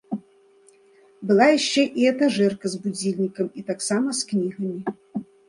[1.31, 4.81] Была яшчэ і этажэрка з будзільнікам і таксама з кнігамі.